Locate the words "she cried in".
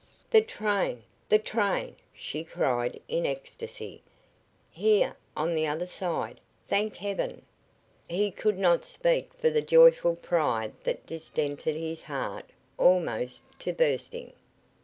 2.11-3.27